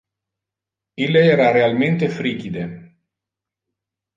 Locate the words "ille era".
1.07-1.51